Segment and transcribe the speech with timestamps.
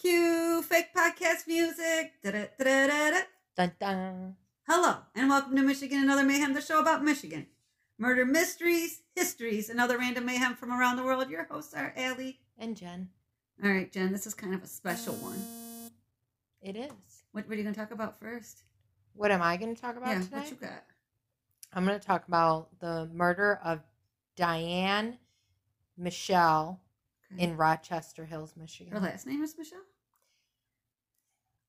[0.00, 2.12] Cue fake podcast music.
[2.22, 3.22] Da-da-da-da-da.
[3.56, 4.36] Dun dun.
[4.68, 7.48] Hello, and welcome to Michigan and Other Mayhem, the show about Michigan.
[7.98, 11.28] Murder mysteries, histories, and other random mayhem from around the world.
[11.28, 12.38] Your hosts are Allie.
[12.56, 13.08] And Jen.
[13.64, 15.42] All right, Jen, this is kind of a special one.
[16.62, 17.24] It is.
[17.32, 18.62] What, what are you going to talk about first?
[19.14, 20.42] What am I going to talk about yeah, tonight?
[20.42, 20.84] what you got?
[21.72, 23.80] I'm going to talk about the murder of
[24.36, 25.18] Diane
[25.96, 26.80] Michelle
[27.32, 27.44] Okay.
[27.44, 27.58] in mm.
[27.58, 28.92] Rochester Hills, Michigan.
[28.92, 29.78] Her last name is Michelle?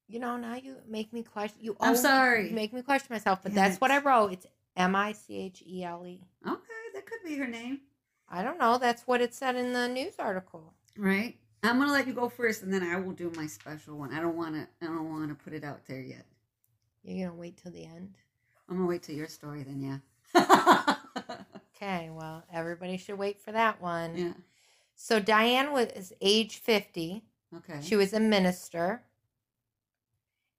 [0.08, 1.60] You know, now you make me question.
[1.62, 2.50] You I'm sorry.
[2.50, 4.34] make me question myself, but Damn that's what I wrote.
[4.34, 6.22] It's M I C H E L E.
[6.48, 7.82] Okay, that could be her name.
[8.28, 8.78] I don't know.
[8.78, 10.74] That's what it said in the news article.
[10.98, 11.38] Right?
[11.62, 14.14] I'm going to let you go first, and then I will do my special one.
[14.14, 14.68] I don't want to.
[14.82, 16.26] I don't want to put it out there yet.
[17.04, 18.16] You're gonna wait till the end.
[18.68, 20.02] I'm gonna wait till your story then,
[20.36, 20.96] yeah.
[21.82, 22.10] Okay.
[22.12, 24.18] Well, everybody should wait for that one.
[24.18, 24.34] yeah.
[25.02, 27.24] So Diane was age 50.
[27.56, 27.80] Okay.
[27.82, 29.02] She was a minister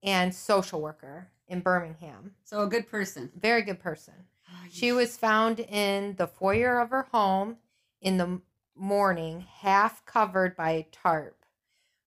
[0.03, 2.33] and social worker in Birmingham.
[2.43, 3.31] so a good person.
[3.39, 4.15] Very good person.
[4.49, 7.59] Oh, She sh- was found in the foyer of her home
[8.01, 8.41] in the
[8.75, 11.45] morning, half covered by a tarp.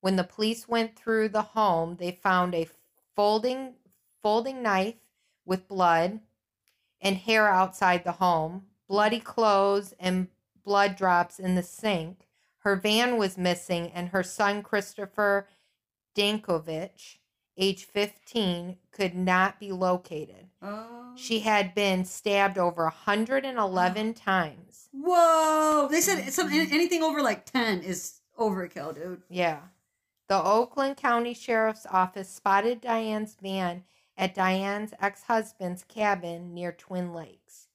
[0.01, 2.67] When the police went through the home, they found a
[3.15, 3.75] folding
[4.23, 4.95] folding knife
[5.45, 6.19] with blood
[6.99, 10.29] and hair outside the home, bloody clothes and
[10.63, 12.27] blood drops in the sink.
[12.59, 15.47] Her van was missing and her son Christopher
[16.15, 17.17] Dankovich,
[17.57, 20.47] age 15, could not be located.
[20.61, 21.13] Oh.
[21.15, 24.89] She had been stabbed over 111 times.
[24.93, 25.87] Whoa!
[25.89, 26.29] They said mm-hmm.
[26.29, 29.23] some anything over like ten is overkill, dude.
[29.29, 29.59] Yeah.
[30.29, 33.83] The Oakland County Sheriff's Office spotted Diane's van
[34.15, 37.67] at Diane's ex husband's cabin near Twin Lakes.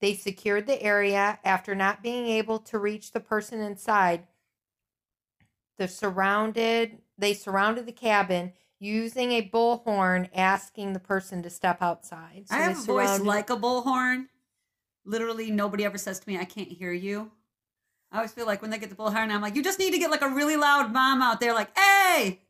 [0.00, 4.26] They secured the area after not being able to reach the person inside.
[5.78, 12.44] The surrounded they surrounded the cabin using a bullhorn asking the person to step outside.
[12.48, 14.26] So I have a voice like a bullhorn.
[15.04, 17.30] Literally, nobody ever says to me, "I can't hear you."
[18.10, 19.98] I always feel like when they get the bullhorn, I'm like, "You just need to
[19.98, 22.40] get like a really loud mom out there, like, hey,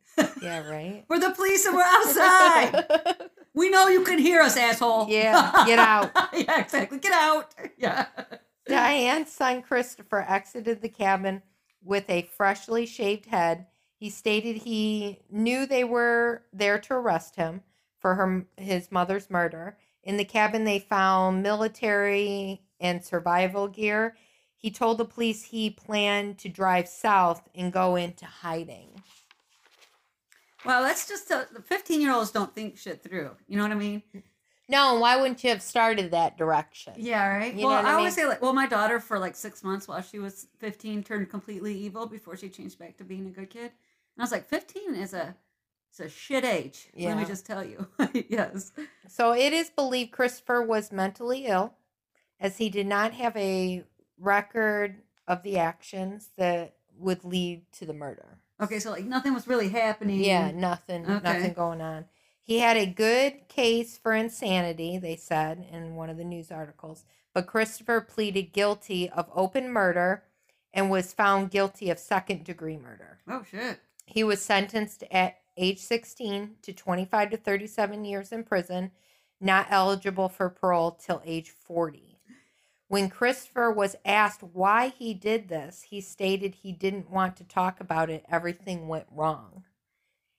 [0.40, 1.04] Yeah, right.
[1.08, 3.30] we're the police and we're outside.
[3.60, 5.06] we know you can hear us, asshole.
[5.08, 6.10] Yeah, get out.
[6.32, 6.98] yeah, exactly.
[6.98, 7.54] Get out.
[7.78, 8.06] Yeah.
[8.66, 11.42] Diane's son Christopher exited the cabin
[11.82, 13.66] with a freshly shaved head.
[13.98, 17.62] He stated he knew they were there to arrest him
[17.98, 19.76] for her his mother's murder.
[20.02, 24.14] In the cabin they found military and survival gear.
[24.56, 29.02] He told the police he planned to drive south and go into hiding.
[30.64, 33.30] Well, that's just a, the 15 year olds don't think shit through.
[33.48, 34.02] You know what I mean?
[34.68, 36.92] No, why wouldn't you have started that direction?
[36.96, 37.54] Yeah, right.
[37.54, 40.00] You well, I I always say like, well, my daughter for like six months while
[40.00, 43.62] she was 15 turned completely evil before she changed back to being a good kid.
[43.62, 43.72] And
[44.18, 45.34] I was like, 15 is a
[45.90, 46.88] it's a shit age.
[46.96, 47.88] Let me just tell you.
[48.28, 48.70] yes.
[49.08, 51.74] So it is believed Christopher was mentally ill
[52.38, 53.82] as he did not have a
[54.16, 58.38] record of the actions that would lead to the murder.
[58.60, 60.20] Okay, so like nothing was really happening.
[60.20, 61.22] Yeah, nothing Okay.
[61.22, 62.06] nothing going on.
[62.42, 67.04] He had a good case for insanity, they said in one of the news articles,
[67.32, 70.24] but Christopher pleaded guilty of open murder
[70.72, 73.18] and was found guilty of second degree murder.
[73.28, 73.80] Oh shit.
[74.06, 78.90] He was sentenced at age 16 to 25 to 37 years in prison,
[79.40, 82.09] not eligible for parole till age 40.
[82.90, 87.78] When Christopher was asked why he did this, he stated he didn't want to talk
[87.78, 88.24] about it.
[88.28, 89.62] Everything went wrong.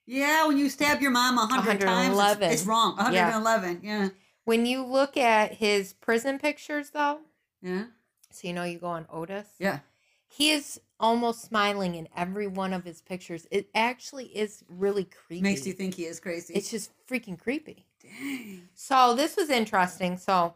[0.05, 2.97] Yeah, when you stab your mom a hundred times, it's, it's wrong.
[2.97, 3.79] 111.
[3.81, 4.09] Yeah.
[4.43, 7.19] When you look at his prison pictures, though,
[7.61, 7.85] Yeah.
[8.31, 9.79] so you know you go on Otis, Yeah.
[10.27, 13.47] he is almost smiling in every one of his pictures.
[13.49, 15.41] It actually is really creepy.
[15.41, 16.53] Makes you think he is crazy.
[16.53, 17.85] It's just freaking creepy.
[18.01, 18.67] Dang.
[18.73, 20.17] So this was interesting.
[20.17, 20.55] So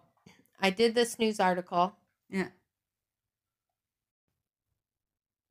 [0.60, 1.96] I did this news article.
[2.30, 2.48] Yeah.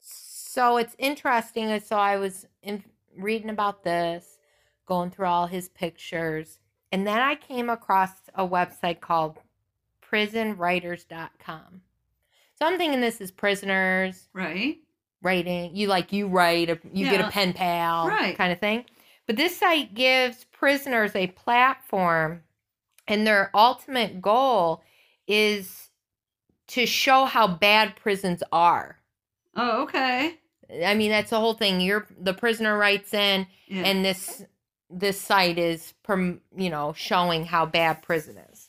[0.00, 1.70] So it's interesting.
[1.70, 2.84] Uh, so I was in,
[3.16, 4.39] reading about this,
[4.86, 6.59] going through all his pictures,
[6.92, 9.39] and then I came across a website called
[10.03, 11.80] prisonwriters.com.
[12.56, 14.78] So I'm thinking this is prisoners Right.
[15.22, 15.74] writing.
[15.74, 18.36] You like you write, a, you get a pen pal, Right.
[18.36, 18.84] kind of thing.
[19.27, 22.42] But this site gives prisoners a platform,
[23.09, 24.83] and their ultimate goal
[25.26, 25.88] is
[26.68, 28.98] to show how bad prisons are.
[29.56, 30.38] Oh, okay.
[30.84, 31.80] I mean, that's the whole thing.
[31.80, 33.82] You're the prisoner writes in, Yeah.
[33.82, 34.42] and this
[34.91, 38.68] this site is, you know, showing how bad prison is.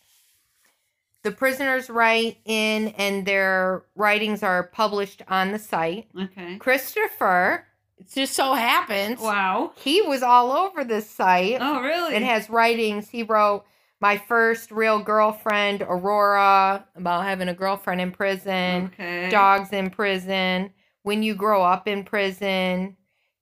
[1.23, 6.07] The prisoners write in, and their writings are published on the site.
[6.19, 6.57] okay.
[6.57, 7.65] Christopher
[7.97, 9.71] it just so happens Wow.
[9.77, 11.57] he was all over this site.
[11.61, 12.13] Oh, really?
[12.15, 13.07] It has writings.
[13.09, 13.63] He wrote
[14.05, 19.31] My First Real Girlfriend, Aurora, about having a girlfriend in prison, okay.
[19.31, 20.71] dogs in prison,
[21.01, 22.97] When You Grow Up in Prison,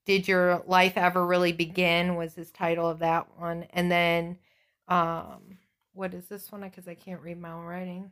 [0.06, 2.16] Did Your Life Ever Really Begin?
[2.16, 3.66] was his title of that one.
[3.74, 4.38] And then,
[4.88, 5.58] um,
[5.92, 6.62] what is this one?
[6.62, 8.10] Because I can't read my own writing.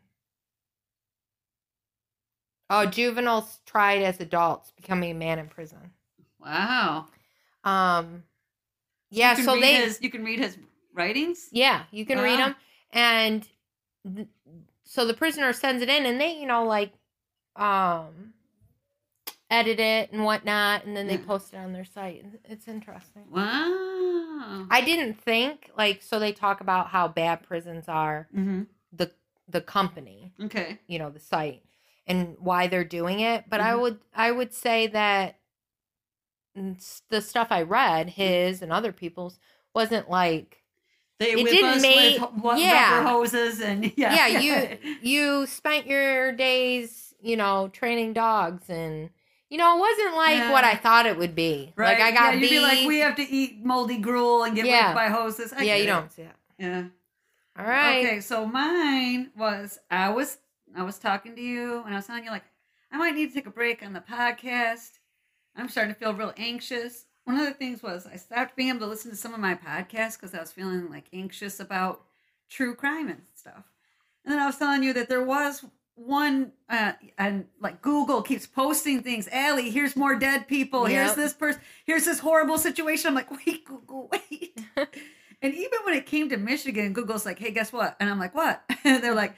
[2.68, 5.90] Oh, juveniles tried as adults, becoming a man in prison.
[6.38, 7.06] Wow.
[7.64, 8.24] Um,
[9.10, 10.58] yeah, so they his, you can read his
[10.94, 11.48] writings.
[11.52, 12.56] Yeah, you can read them,
[12.92, 13.48] and
[14.14, 14.28] th-
[14.84, 16.92] so the prisoner sends it in, and they, you know, like,
[17.56, 18.34] um,
[19.50, 21.24] edit it and whatnot, and then they Yeah.
[21.26, 22.24] post it on their site.
[22.44, 23.30] It's interesting.
[23.30, 24.66] Wow.
[24.70, 26.18] I didn't think like so.
[26.18, 28.28] They talk about how bad prisons are.
[28.34, 28.62] mm-hmm.
[28.92, 29.12] The
[29.48, 30.78] the company, Okay.
[30.86, 31.62] you know, the site,
[32.06, 33.44] and why they're doing it.
[33.48, 33.80] But I Mhm.
[33.80, 35.38] would I would say that
[37.08, 39.38] the stuff I read, his and other people's,
[39.74, 40.61] wasn't like
[41.18, 42.96] They It whip didn't us make- with yeah.
[42.98, 44.28] rubber hoses and yeah.
[44.28, 49.10] yeah, you you spent your days, you know, training dogs and
[49.48, 51.72] you know, it wasn't like what I thought it would be.
[51.76, 51.98] right.
[51.98, 54.64] Like I got yeah, you'd be like, we have to eat moldy gruel and get
[54.66, 54.86] Yeah.
[54.88, 55.52] whipped by hoses.
[55.52, 55.86] I yeah, you it.
[55.86, 56.30] don't it.
[56.58, 56.84] Yeah.
[57.58, 58.04] All right.
[58.06, 60.38] Okay, so mine was I was
[60.74, 62.44] I was talking to you and I was telling you like
[62.90, 64.92] I might need to take a break on the podcast.
[65.54, 67.04] I'm starting to feel real anxious.
[67.24, 69.54] One of the things was I stopped being able to listen to some of my
[69.54, 72.02] podcasts because I was feeling like anxious about
[72.48, 73.70] true crime and stuff.
[74.24, 75.64] And then I was telling you that there was
[75.94, 79.28] one uh and like Google keeps posting things.
[79.30, 80.86] Allie, here's more dead people.
[80.86, 81.60] Here's this person.
[81.84, 83.08] Here's this horrible situation.
[83.08, 84.58] I'm like, wait, Google, wait.
[85.42, 87.96] And even when it came to Michigan, Google's like, hey, guess what?
[87.98, 88.62] And I'm like, what?
[88.84, 89.34] And they're like,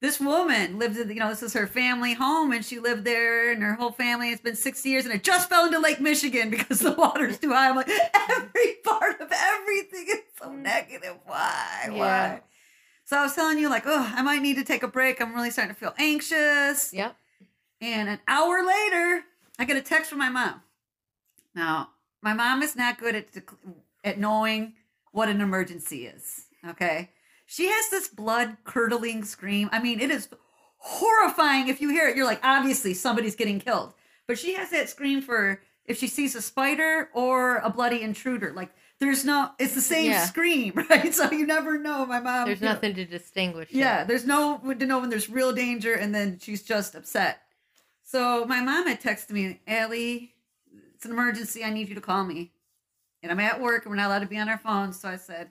[0.00, 3.50] this woman lived in, you know, this is her family home and she lived there
[3.50, 4.30] and her whole family.
[4.30, 7.52] It's been 60 years and it just fell into Lake Michigan because the water's too
[7.52, 7.70] high.
[7.70, 7.90] I'm like,
[8.30, 10.62] every part of everything is so mm.
[10.62, 11.16] negative.
[11.24, 11.88] Why?
[11.90, 11.92] Yeah.
[11.92, 12.42] Why?
[13.06, 15.20] So I was telling you, like, oh, I might need to take a break.
[15.20, 16.92] I'm really starting to feel anxious.
[16.92, 17.14] Yep.
[17.80, 19.24] And an hour later,
[19.58, 20.62] I get a text from my mom.
[21.54, 21.90] Now,
[22.22, 23.26] my mom is not good at
[24.02, 24.74] at knowing
[25.12, 26.46] what an emergency is.
[26.66, 27.10] Okay,
[27.46, 29.68] she has this blood curdling scream.
[29.72, 30.28] I mean, it is
[30.78, 31.68] horrifying.
[31.68, 33.94] If you hear it, you're like, obviously somebody's getting killed.
[34.26, 38.52] But she has that scream for if she sees a spider or a bloody intruder.
[38.54, 38.70] Like,
[39.00, 40.24] there's no, it's the same Yeah.
[40.24, 41.12] scream, right?
[41.14, 42.06] So you never know.
[42.06, 43.70] My mom, There's nothing to distinguish.
[43.70, 43.76] it.
[43.76, 47.40] yeah, there's no to know when there's real danger, and then she's just upset.
[48.02, 50.34] So my mom had texted me, Allie,
[50.94, 51.64] it's an emergency.
[51.64, 52.52] I need you to call me.
[53.22, 55.00] And I'm at work, and we're not allowed to be on our phones.
[55.00, 55.50] So I said,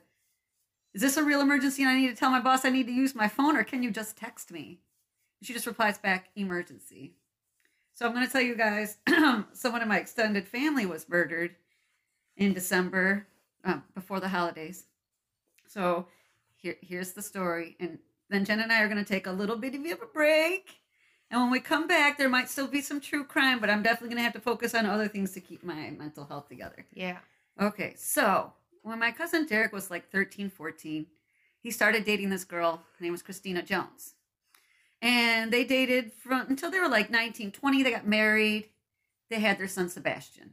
[0.94, 1.84] Is this a real emergency?
[1.84, 3.81] And I need to tell my boss I need to use my phone, or can
[3.84, 4.80] you just text me?
[5.40, 7.16] And she just replies back, Emergency.
[7.95, 8.98] So I'm going to tell you guys
[9.54, 11.56] someone in my extended family was murdered
[12.38, 13.28] in December
[13.63, 14.86] um, before the holidays.
[15.68, 16.07] So
[16.56, 17.75] here, here's the story.
[17.80, 18.00] And
[18.30, 20.78] then Jen and I are going to take a little bit of a break.
[21.30, 24.10] And when we come back, there might still be some true crime, but I'm definitely
[24.10, 26.86] going to have to focus on other things to keep my mental health together.
[26.94, 27.18] Yeah.
[27.60, 31.07] Okay, so when my cousin Derek was like 13, 14,
[31.59, 32.83] he started dating this girl.
[32.97, 34.13] Her name was Christina Jones.
[35.01, 37.83] And they dated from until they were like 19, 20.
[37.83, 38.69] They got married.
[39.30, 40.51] They had their son Sebastian.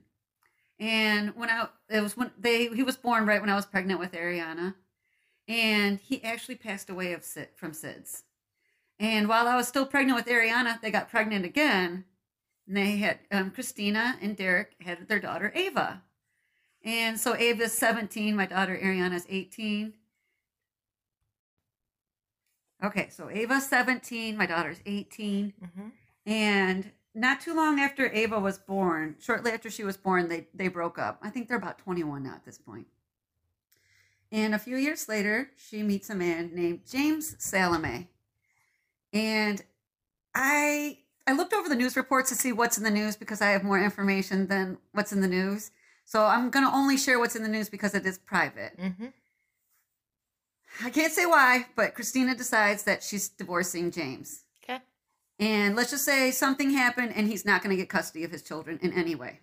[0.79, 4.01] And when I it was when they he was born right when I was pregnant
[4.01, 4.75] with Ariana.
[5.47, 8.23] And he actually passed away of SID, from SIDS.
[9.01, 12.05] And while I was still pregnant with Ariana, they got pregnant again.
[12.67, 16.03] And they had um, Christina and Derek had their daughter Ava.
[16.85, 19.93] And so Ava's 17, my daughter Ariana's 18.
[22.83, 25.53] Okay, so Ava's 17, my daughter's 18.
[25.77, 25.89] hmm
[26.25, 30.69] And not too long after Ava was born, shortly after she was born, they, they
[30.69, 31.19] broke up.
[31.23, 32.87] I think they're about 21 now at this point.
[34.33, 38.09] And a few years later, she meets a man named James Salome.
[39.13, 39.63] And
[40.35, 43.51] I I looked over the news reports to see what's in the news because I
[43.51, 45.71] have more information than what's in the news.
[46.11, 48.73] So I'm going to only share what's in the news because it is private.
[48.77, 49.07] hmm
[50.85, 54.43] I can't say why, but Christina decides that she's divorcing James.
[54.65, 54.81] Okay.
[55.39, 58.43] And let's just say something happened and he's not going to get custody of his
[58.43, 59.39] children in any way.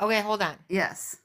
[0.00, 0.54] Okay, hold on.
[0.68, 1.16] Yes.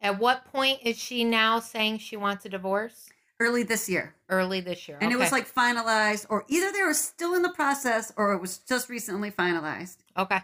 [0.00, 3.10] At what point is she now saying she wants a divorce?
[3.40, 4.14] Early this year.
[4.30, 4.96] Early this year.
[5.02, 8.40] And it was like finalized, or either they were still in the process or it
[8.40, 9.96] was just recently finalized.
[10.16, 10.40] okay.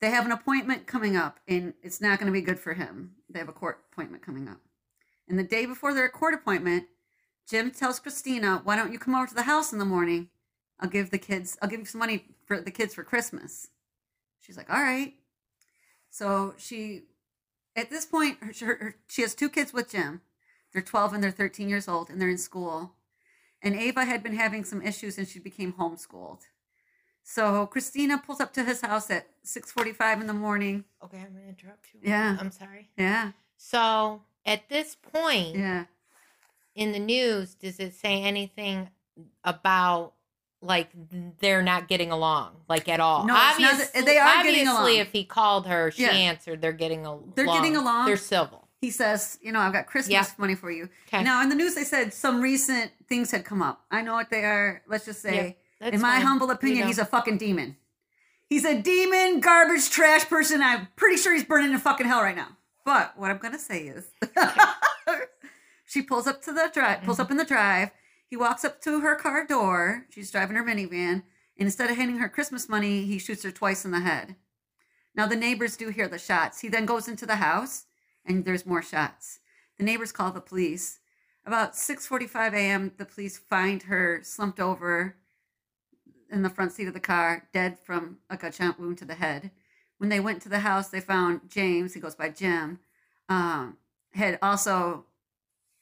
[0.00, 3.12] They have an appointment coming up and it's not going to be good for him.
[3.28, 4.60] They have a court appointment coming up.
[5.28, 6.86] And the day before their court appointment,
[7.48, 10.28] Jim tells Christina, Why don't you come over to the house in the morning?
[10.80, 13.68] I'll give the kids, I'll give you some money for the kids for Christmas.
[14.40, 15.14] She's like, All right.
[16.10, 17.02] So she,
[17.76, 20.22] at this point, her, her, she has two kids with Jim.
[20.72, 22.94] They're 12 and they're 13 years old, and they're in school.
[23.62, 26.42] And Ava had been having some issues, and she became homeschooled.
[27.22, 30.84] So Christina pulls up to his house at 6:45 in the morning.
[31.04, 32.00] Okay, I'm gonna interrupt you.
[32.02, 32.36] Yeah.
[32.40, 32.88] I'm sorry.
[32.96, 35.84] Yeah, So at this point yeah.
[36.74, 38.90] in the news, does it say anything
[39.44, 40.14] about
[40.62, 40.90] like
[41.38, 43.26] they're not getting along, like at all?
[43.26, 45.06] No, that- they are getting obviously, along.
[45.06, 46.10] if he called her, she Yeah.
[46.10, 46.60] answered.
[46.60, 47.32] They're getting along.
[47.34, 48.06] They're getting along.
[48.06, 48.68] They're civil.
[48.80, 50.26] He says, you know, I've got Christmas Yeah.
[50.38, 50.88] money for you.
[51.08, 51.22] Okay.
[51.22, 53.84] Now, in the news, they said some recent things had come up.
[53.90, 54.82] I know what they are.
[54.86, 56.22] Let's just say, That's in my fine.
[56.26, 56.86] humble You opinion, know.
[56.86, 57.76] he's a fucking demon.
[58.48, 60.60] He's a demon, garbage, trash person.
[60.60, 62.48] I'm pretty sure he's burning in fucking hell right now.
[62.84, 64.06] But what I'm gonna say is,
[65.86, 67.90] she pulls up to the drive, pulls up in the drive.
[68.26, 70.06] He walks up to her car door.
[70.10, 71.22] She's driving her minivan, and
[71.58, 74.36] instead of handing her Christmas money, he shoots her twice in the head.
[75.14, 76.60] Now the neighbors do hear the shots.
[76.60, 77.86] He then goes into the house,
[78.24, 79.40] and there's more shots.
[79.78, 80.98] The neighbors call the police.
[81.46, 85.16] About 6:45 a.m., the police find her slumped over
[86.30, 89.50] in the front seat of the car, dead from a gunshot wound to the head.
[89.98, 92.78] When they went to the house, they found James, he goes by Jim,
[93.28, 93.76] um,
[94.12, 95.04] had also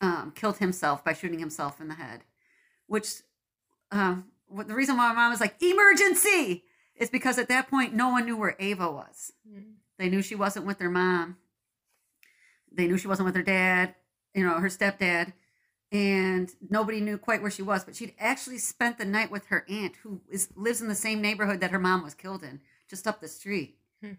[0.00, 2.24] um, killed himself by shooting himself in the head.
[2.86, 3.22] Which,
[3.90, 6.64] um, the reason why my mom was like emergency
[6.96, 9.32] is because at that point no one knew where Ava was.
[9.48, 9.74] Mm.
[9.98, 11.36] They knew she wasn't with their mom.
[12.72, 13.94] They knew she wasn't with her dad,
[14.34, 15.32] you know, her stepdad,
[15.90, 17.84] and nobody knew quite where she was.
[17.84, 21.20] But she'd actually spent the night with her aunt, who is lives in the same
[21.20, 23.78] neighborhood that her mom was killed in, just up the street.
[24.02, 24.12] Hmm.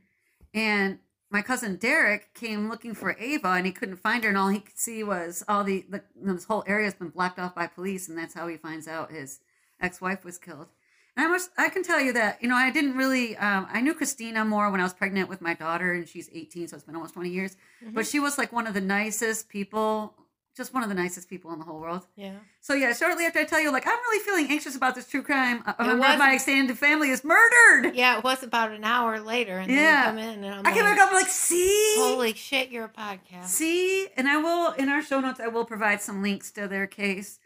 [0.54, 1.00] And
[1.32, 4.60] my cousin Derek came looking for Ava, and he couldn't find her, and all he
[4.60, 7.54] could see was all the, the you know, this whole area has been blocked off
[7.54, 9.40] by police, and that's how he finds out his
[9.80, 10.68] ex-wife was killed.
[11.16, 13.82] And I must, I can tell you that, you know, I didn't really, um, I
[13.82, 16.86] knew Christina more when I was pregnant with my daughter, and she's 18, so it's
[16.86, 17.58] been almost 20 years.
[17.94, 20.16] But she was like one of the nicest people,
[20.58, 22.06] just one of the nicest people in the whole world.
[22.16, 22.36] Yeah.
[22.60, 25.24] So yeah, shortly after I tell you, like, I'm really feeling anxious about this true
[25.24, 25.64] crime.
[25.66, 27.96] Uh, It one of my extended family is murdered.
[27.96, 30.12] Yeah, it was about an hour later, and Yeah.
[30.12, 32.70] then you come in, and I'm I came like, back up like, see, holy shit,
[32.72, 33.46] you're a podcast.
[33.46, 36.88] see, and I will in our show notes, I will provide some links to their
[36.88, 37.40] case.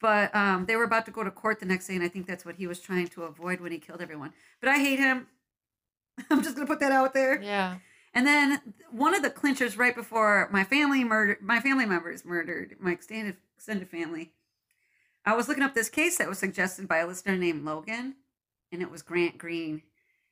[0.00, 2.26] But um, they were about to go to court the next day, and I think
[2.28, 4.32] that's what he was trying to avoid when he killed everyone.
[4.60, 5.26] But I hate him.
[6.30, 7.40] I'm just gonna put that out there.
[7.42, 7.78] Yeah.
[8.18, 8.60] And then
[8.90, 13.36] one of the clinchers right before my family murdered my family members murdered my extended
[13.56, 14.32] extended family.
[15.24, 18.16] I was looking up this case that was suggested by a listener named Logan,
[18.72, 19.82] and it was Grant Green.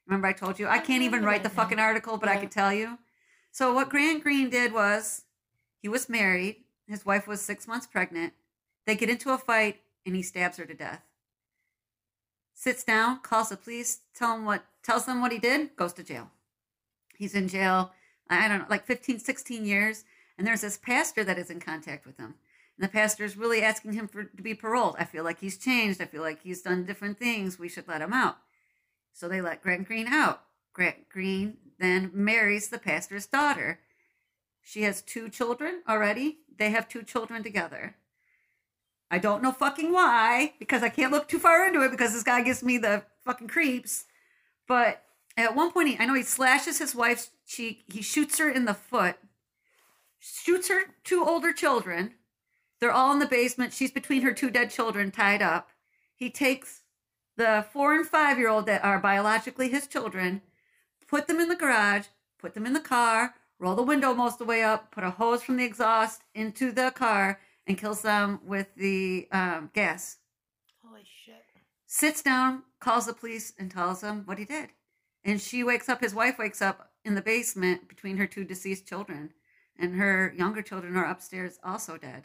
[0.04, 2.40] Remember I told you I I can't even write the fucking article, but I Yeah.
[2.40, 2.98] could tell you.
[3.52, 5.22] So what Grant Green did was
[5.80, 8.32] he was married, his wife was six months pregnant.
[8.84, 11.02] They get into a fight and he stabs her to death.
[12.52, 16.02] Sits down, calls the police, tell him what tells them what he did, goes to
[16.02, 16.32] jail.
[17.18, 17.92] He's in jail,
[18.28, 20.04] I don't know, like 15, 16 years.
[20.38, 22.34] And there's this pastor that is in contact with him.
[22.76, 24.96] And the pastor is really asking him for to be paroled.
[24.98, 26.00] I feel like he's changed.
[26.00, 27.58] I feel like he's done different things.
[27.58, 28.36] We should let him out.
[29.12, 30.42] So they let Grant Green out.
[30.74, 33.80] Grant Green then marries the pastor's daughter.
[34.62, 36.38] She has two children already.
[36.58, 37.96] They have two children together.
[39.10, 42.24] I don't know fucking why, because I can't look too far into it because this
[42.24, 44.04] guy gives me the fucking creeps.
[44.66, 45.02] But
[45.36, 47.84] at one point, he, I know he slashes his wife's cheek.
[47.86, 49.16] He shoots her in the foot,
[50.18, 52.14] shoots her two older children.
[52.80, 53.72] They're all in the basement.
[53.72, 55.70] She's between her two dead children, tied up.
[56.14, 56.82] He takes
[57.36, 60.42] the four and five year old that are biologically his children,
[61.06, 62.06] put them in the garage,
[62.38, 65.10] put them in the car, roll the window most of the way up, put a
[65.10, 70.18] hose from the exhaust into the car, and kills them with the um, gas.
[70.82, 71.44] Holy shit.
[71.86, 74.70] Sits down, calls the police, and tells them what he did.
[75.26, 78.86] And she wakes up, his wife wakes up in the basement between her two deceased
[78.86, 79.30] children,
[79.76, 82.24] and her younger children are upstairs also dead.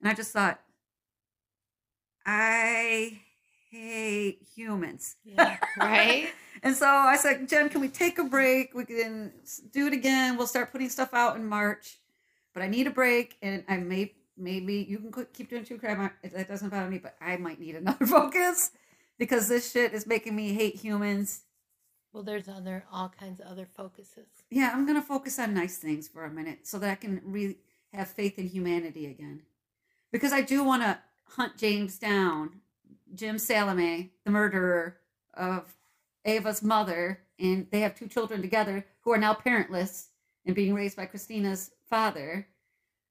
[0.00, 0.60] And I just thought,
[2.26, 3.20] I
[3.70, 5.16] hate humans.
[5.24, 5.56] Yeah.
[5.78, 6.28] right?
[6.62, 8.74] And so I said, Jen, can we take a break?
[8.74, 9.30] We can
[9.72, 10.38] do it again.
[10.38, 11.98] We'll start putting stuff out in March,
[12.54, 13.36] but I need a break.
[13.42, 16.10] And I may, maybe you can keep doing true crime.
[16.24, 18.70] That doesn't bother me, but I might need another focus
[19.18, 21.42] because this shit is making me hate humans.
[22.16, 24.24] Well, there's other, all kinds of other focuses.
[24.48, 27.20] Yeah, I'm going to focus on nice things for a minute so that I can
[27.22, 27.58] really
[27.92, 29.42] have faith in humanity again.
[30.10, 32.62] Because I do want to hunt James down,
[33.14, 34.96] Jim Salome, the murderer
[35.34, 35.74] of
[36.24, 40.06] Ava's mother, and they have two children together who are now parentless
[40.46, 42.48] and being raised by Christina's father.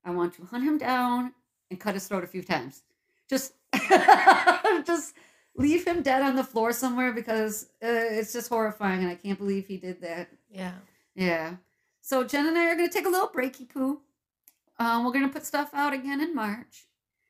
[0.03, 1.31] I want to hunt him down
[1.69, 2.81] and cut his throat a few times.
[3.29, 3.53] Just,
[4.83, 5.13] just
[5.55, 9.39] leave him dead on the floor somewhere because uh, it's just horrifying, and I can't
[9.39, 10.29] believe he did that.
[10.50, 10.74] Yeah.
[11.15, 11.55] Yeah.
[12.01, 14.01] So Jen and I are going to take a little breaky poo.
[14.77, 16.67] Um, we're going to put stuff out again in March.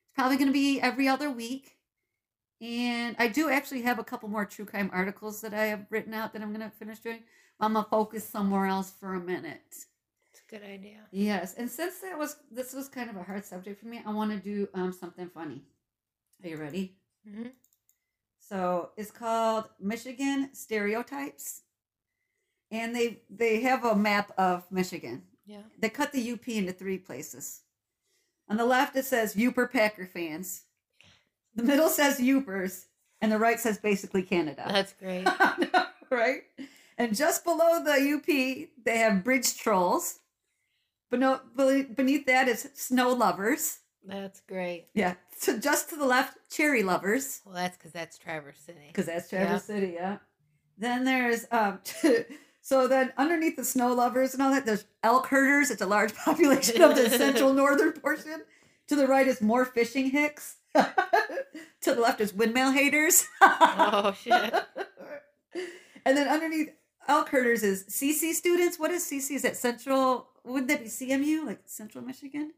[0.04, 1.78] It's probably going to be every other week.
[2.62, 6.14] And I do actually have a couple more true crime articles that I have written
[6.14, 7.24] out that I'm going to finish doing.
[7.60, 9.62] I'm going to focus somewhere else for a minute.
[9.70, 11.00] It's a good idea.
[11.12, 14.12] Yes, and since that was this was kind of a hard subject for me, I
[14.12, 15.64] want to do um something funny.
[16.44, 16.98] Are you ready?
[17.26, 17.48] hmm
[18.48, 21.64] So it's called Michigan Stereotypes,
[22.70, 25.24] and they they have a map of Michigan.
[25.48, 25.64] Yeah.
[25.80, 27.62] They cut the UP into three places.
[28.48, 30.64] On the left, it says Yooper Packer fans.
[31.56, 32.86] The middle says Yoopers,
[33.22, 34.66] and the right says basically Canada.
[34.68, 35.28] That's great.
[36.12, 36.44] right?
[36.98, 38.26] And just below the UP,
[38.84, 40.20] they have bridge trolls.
[41.10, 43.80] Beneath that is snow lovers.
[44.08, 44.88] That's great.
[44.94, 45.16] Yeah.
[45.38, 48.80] So just to the left, cherry lovers, Well, that's because that's Traverse City.
[48.88, 49.94] because that's Traverse City.
[49.96, 50.18] Yeah.
[50.78, 51.80] Then there's um.
[52.62, 55.72] so then underneath the snow lovers and all that, there's elk herders.
[55.72, 58.42] It's a large population of the central northern portion.
[58.88, 60.58] To the right is more fishing hicks.
[60.76, 60.94] to
[61.96, 63.26] the left is windmill haters.
[63.42, 64.54] Oh, shit.
[66.06, 66.70] and then underneath
[67.08, 68.78] elk herders is CC students.
[68.78, 69.36] What is CC?
[69.36, 70.28] Is that Central?
[70.44, 72.52] Wouldn't that be CMU, like Central Michigan?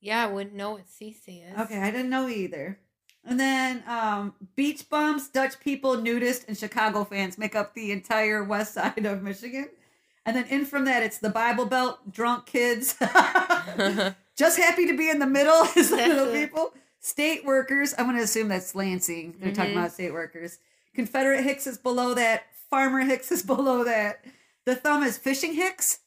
[0.00, 1.58] Yeah, I wouldn't know what CC is.
[1.58, 2.78] Okay, I didn't know either.
[3.24, 8.42] And then um, beach bums, Dutch people, nudists, and Chicago fans make up the entire
[8.44, 9.68] west side of Michigan.
[10.24, 12.96] And then in from that, it's the Bible Belt, drunk kids,
[14.36, 16.72] just happy to be in the middle is the middle people.
[17.00, 19.36] State workers, I'm going to assume that's Lansing.
[19.40, 19.78] They're talking Mhm.
[19.78, 20.58] about state workers.
[20.94, 22.44] Confederate Hicks is below that.
[22.70, 24.24] Farmer Hicks is below that.
[24.66, 26.00] The thumb is fishing Hicks.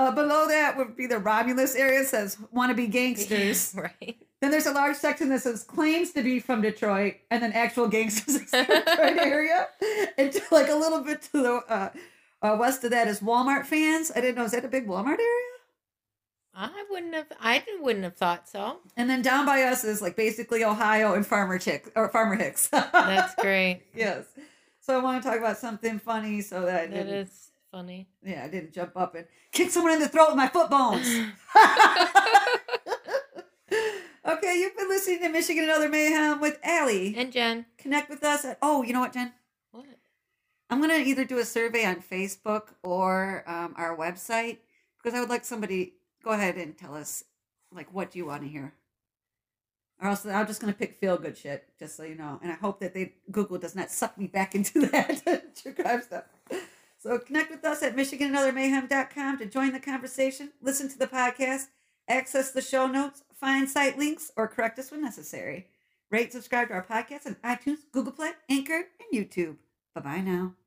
[0.00, 2.00] Uh, below that would be the Romulus area.
[2.00, 3.74] It says wannabe gangsters.
[3.76, 4.16] right.
[4.40, 7.86] Then there's a large section that says claims to be from Detroit, and then actual
[7.86, 9.68] gangsters in the Detroit area.
[10.16, 11.90] And to, like a little bit to the uh,
[12.40, 14.10] uh, west of that is Walmart fans.
[14.16, 15.50] I didn't know is that a big Walmart area?
[16.54, 17.26] I wouldn't have.
[17.38, 18.78] I wouldn't have thought so.
[18.96, 22.68] And then down by us is like basically Ohio and Farmer Chick or Farmer Hicks.
[22.68, 23.82] That's great.
[23.94, 24.24] yes.
[24.80, 28.08] So I want to talk about something funny so that That is funny.
[28.24, 31.06] yeah, I didn't jump up and kick someone in the throat with my foot bones.
[34.26, 37.14] okay, you've been listening to Michigan and Other Mayhem with Allie.
[37.16, 39.32] and Jen, Connect with us at, oh, you know what, Jen?
[39.72, 39.86] what?
[40.68, 44.58] I'm going to either do a survey on Facebook or um, our website
[44.98, 47.24] because I would like somebody go ahead and tell us,
[47.72, 48.74] like, what do you want to hear?
[50.02, 52.38] Or else I'm just going to pick feel good shit, just so you know.
[52.42, 56.00] And I hope that they Google does not suck me back into that true crime
[56.02, 56.24] stuff.
[57.00, 61.68] So connect with us at MichiganandOtherMayhem.com to join the conversation, listen to the podcast,
[62.06, 65.66] access the show notes, find site links, or correct us when necessary.
[66.10, 69.56] Rate, subscribe to our podcast on iTunes, Google Play, Anchor, and YouTube.
[69.94, 70.59] Bye bye now.